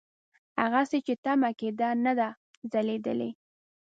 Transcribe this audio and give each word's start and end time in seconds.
هغسې 0.61 0.99
چې 1.05 1.13
تمه 1.23 1.49
کېده 1.59 1.89
نه 2.05 2.13
ده 2.19 2.27
ځلېدلې. 2.71 3.29